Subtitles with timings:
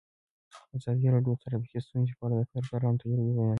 [0.77, 3.49] ازادي راډیو د ټرافیکي ستونزې په اړه د کارګرانو تجربې بیان کړي.